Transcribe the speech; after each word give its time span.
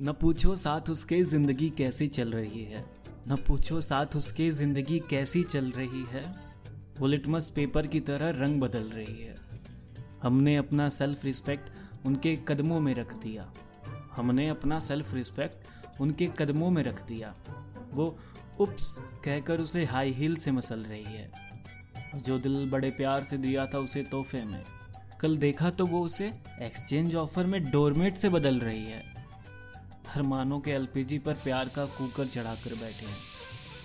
न 0.00 0.12
पूछो 0.12 0.54
साथ 0.56 0.90
उसके 0.90 1.22
ज़िंदगी 1.22 1.68
कैसी 1.70 2.06
चल 2.08 2.30
रही 2.30 2.64
है। 2.64 2.84
न 3.28 3.36
पूछो 3.36 3.80
साथ 3.80 4.16
उसके 4.16 4.50
ज़िंदगी 4.50 4.98
कैसी 5.10 5.42
चल 5.42 5.70
रही 5.70 6.04
है। 6.12 6.24
वो 7.00 7.06
लिटमस 7.06 7.50
पेपर 7.50 7.86
की 7.86 8.00
तरह 8.00 8.30
रंग 8.30 8.60
बदल 8.60 8.88
रही 8.88 9.22
है। 9.22 9.36
हमने 10.22 10.56
अपना 10.56 10.88
सेल्फ 10.88 11.24
रिस्पेक्ट 11.24 12.06
उनके 12.06 12.36
कदमों 12.48 12.80
में 12.80 12.94
रख 12.94 13.12
दिया। 13.14 13.52
हमने 14.16 14.48
अपना 14.48 14.78
सेल्फ 14.78 15.14
रिस्पेक्ट 15.14 16.00
उनके 16.00 16.26
कदमों 16.38 16.70
में 16.70 16.82
रख 16.82 17.06
दिया। 17.06 17.34
वो 17.92 18.16
उप्स 18.60 18.96
कहकर 19.24 19.60
उसे 19.60 19.84
हाई 19.84 20.12
हील 20.12 20.36
से 20.36 20.50
मसल 20.50 20.82
रही 20.82 21.04
है। 21.04 21.30
जो 22.16 22.38
दिल 22.38 22.68
बड़े 22.70 22.90
प्यार 22.90 23.22
से 23.22 23.38
दिया 23.38 23.66
था 23.66 23.78
उसे 23.78 24.02
तोहफे 24.02 24.44
में। 24.44 24.62
कल 25.20 25.36
देखा 25.36 25.70
तो 25.70 25.86
वो 25.86 26.00
उसे 26.00 26.32
एक्सचेंज 26.62 27.14
ऑफ़र 27.14 27.46
में 27.46 27.70
डोरमेट 27.70 28.16
से 28.16 28.28
बदल 28.28 28.58
रही 28.58 28.84
है। 28.84 29.11
हरमानों 30.08 30.60
के 30.60 30.70
एलपीजी 30.70 31.18
पर 31.18 31.34
प्यार 31.34 31.68
का 31.68 31.84
कुकर 31.84 32.26
चढ़ा 32.26 32.54
कर 32.54 32.74
बैठे 32.74 33.06
हैं। 33.06 33.16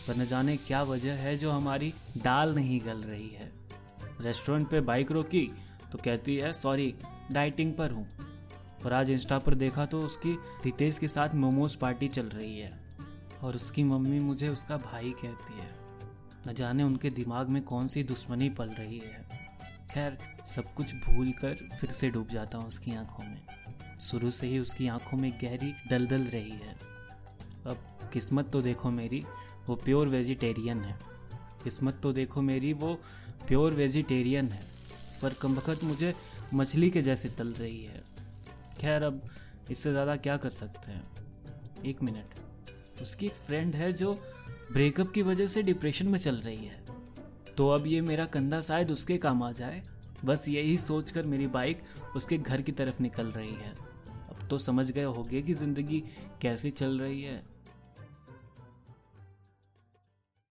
पर 0.08 0.16
न 0.16 0.26
जाने 0.26 0.58
क्या 0.58 0.84
वजह 0.84 1.14
है 1.14 1.38
जो 1.38 1.52
हमारी 1.52 1.94
दाल 2.18 2.56
नहीं 2.56 2.80
गल 2.82 2.98
रही 2.98 3.30
है। 3.30 3.52
रेस्टोरेंट 4.22 4.70
पे 4.70 4.82
बाइक 4.82 5.12
रोकी 5.12 5.52
तो 5.92 5.98
कहती 5.98 6.36
है, 6.36 6.54
सॉरी, 6.54 6.94
डाइटिंग 7.32 7.74
पर 7.74 7.92
हूँ। 7.92 8.08
पर 8.84 8.94
आज 8.94 9.10
इंस्टा 9.10 9.40
पर 9.40 9.54
देखा 9.54 9.86
तो 9.86 10.04
उसकी 10.04 10.34
रितेश 10.66 10.98
के 10.98 11.08
साथ 11.08 11.30
मोमोज 11.36 11.76
पार्टी 11.76 12.08
चल 12.08 12.26
रही 12.26 12.60
है। 12.60 12.80
और 13.44 13.56
उसकी 13.56 13.84
मम्मी 13.84 14.20
मुझे 14.20 14.50
उसका 14.50 14.78
भाई 14.78 15.10
कहती 15.10 15.60
है। 15.60 15.76
न 16.48 16.54
जाने 16.54 16.84
उनके 16.84 17.10
दिमाग 17.10 17.50
में 17.50 17.62
कौन 17.64 17.88
सी 17.88 18.04
दुश्मनी 18.04 18.50
पल 18.50 18.70
रही 18.70 19.00
है। 19.00 19.26
खैर, 19.92 20.18
सब 20.46 20.74
कुछ 20.74 20.96
भूल 20.96 21.32
कर 21.32 21.70
फिर 21.82 21.90
से 21.90 22.10
डूब 22.10 22.28
जाता 22.28 22.58
हूँ 22.58 22.68
उसकी 22.68 22.96
आँखों 22.96 23.24
में। 23.24 23.42
शुरू 24.02 24.32
से 24.32 24.48
ही 24.48 24.60
उसकी 24.60 24.88
आँखों 24.88 25.18
में 25.18 25.32
गहरी 25.32 25.74
दलदल 25.90 26.24
रही 26.24 26.52
है। 26.52 26.76
अब 27.66 28.10
किस्मत 28.14 28.50
तो 28.54 28.62
देखो 28.62 28.92
मेरी, 28.92 29.26
वो 29.68 29.76
प्योर 29.76 30.08
वेजिटेरियन 30.08 30.82
है। 30.82 31.00
किस्मत 31.64 32.00
तो 32.04 32.14
देखो 32.14 32.42
मेरी, 32.42 32.74
वो 32.74 32.94
प्योर 33.48 33.74
वेजिटेरियन 33.74 34.46
है। 34.46 34.64
पर 35.22 35.34
कम 35.34 35.54
वक्त 35.54 35.84
मुझे 35.84 36.16
मछली 36.54 36.90
के 36.90 37.02
जैसे 37.02 37.30
तल 37.30 37.48
रही 37.48 37.84
है। 37.84 38.04
खैर, 38.82 39.04
अब 39.04 39.22
इससे 39.72 39.92
ज़्यादा 39.92 40.16
क्या 40.16 40.38
कर 40.38 40.50
सकते 40.50 40.92
हैं? 40.92 41.04
एक 41.86 42.04
मिनट। 42.04 43.02
उसकी 43.02 43.26
एक 43.26 43.34
फ्रेंड 43.34 43.76
है 43.76 43.94
जो 43.94 44.14
ब्रेकअप 44.72 45.12
की 45.12 45.22
वजह 45.22 45.48
से 45.48 45.64
डिप्रेशन 45.64 46.08
में 46.08 46.20
चल 46.20 46.36
रही 46.36 46.66
है। 46.66 46.86
तो 47.58 47.70
अब 47.70 47.88
ये 47.88 48.02
मेरा 48.02 48.26
कंधा 48.26 48.62
शायद 48.62 48.92
उसके 48.92 49.18
काम 49.18 49.44
आ 49.44 49.52
जाए। 49.52 49.84
बस 50.26 50.48
यही 50.50 50.78
सोचकर 50.78 51.26
मेरी 51.26 51.48
बाइक 51.48 51.82
उसके 52.16 52.38
घर 52.38 52.62
की 52.62 52.72
तरफ़ 52.72 53.02
निकल 53.02 53.28
रही 53.28 53.54
है। 53.54 53.76
अब 54.30 54.48
तो 54.50 54.58
समझ 54.58 54.92
गए 54.92 55.04
होगे 55.04 55.42
कि 55.42 55.54
ज़िंदगी 55.54 56.04
कैसे 56.42 56.70
चल 56.70 57.00
रही 57.00 57.22
है। 57.22 57.57